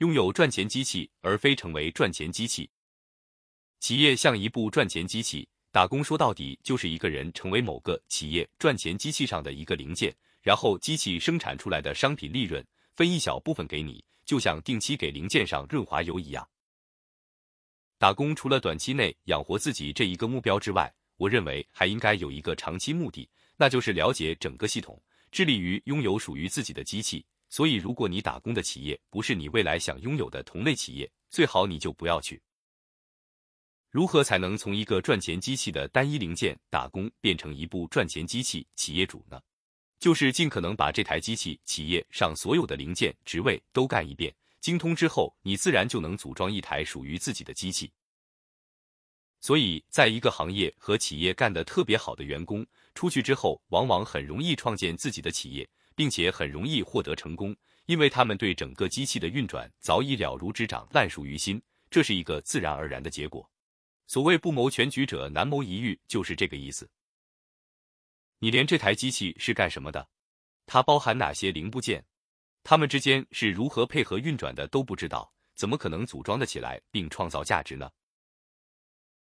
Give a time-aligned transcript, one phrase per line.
[0.00, 2.70] 拥有赚钱机器，而非成为赚钱机器。
[3.80, 16.48] 企业像一部赚钱机器，打工说到底就是一个人成为某个企业赚钱机器上的一个零件，然后机器生产出来的商品利润分一小部分给你，就像定期给零件上润滑油一样。
[17.98, 23.28] 打工除了短期内养活自己这一个目标之外，我认为还应该有一个长期目的，
[23.58, 24.98] 那就是了解整个系统，
[25.30, 27.22] 致力于拥有属于自己的机器。
[27.50, 32.40] 所以，如果你打工的企业不是你未来想拥有的同类企业，最好你就不要去。
[33.90, 39.40] 如何才能从一个赚钱机器的单一零件打工变成一部赚钱机器企业主呢？
[39.98, 44.32] 就是尽可能把这台机器企业上所有的零件职位都干一遍。
[44.60, 47.90] 精通之后，你自然就能组装一台属于自己的机器。
[49.40, 52.64] 所以，在一个行业和企业干得特别好的员工，
[52.94, 55.68] 出去之后往往很容易创建自己的企业，
[56.00, 57.54] 并且很容易获得成功，
[57.84, 63.46] 因为他们对整个机器的运转早已了如指掌、烂熟于心，这是一个自然而然的结果。
[64.06, 66.88] 所谓不谋全局者，难谋一域，就是这个意思。
[68.38, 70.08] 你连这台机器是干什么的，
[70.64, 72.02] 它包含哪些零部件？
[72.62, 77.90] 它们之间是如何配合运转的都不知道，怎么可能组装得起来并创造价值呢？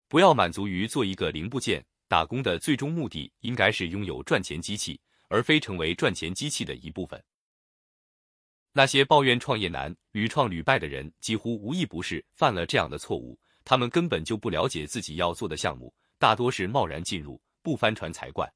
[0.07, 7.23] 不要满足于做一个零部件，打工的最终目的应该是拥有赚钱机器，而非成为赚钱机器的一部分。
[8.73, 13.39] 那些抱怨创业难、屡创屡败的人，几乎无一不是犯了这样的错误。
[13.65, 18.51] 他们根本就不了解自己要做的项目，大多是贸然进入，不翻船才怪。